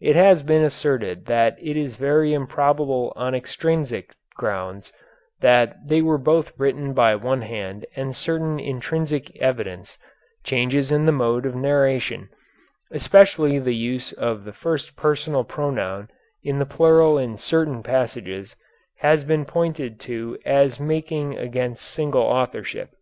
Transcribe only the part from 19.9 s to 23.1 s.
to as making against single authorship.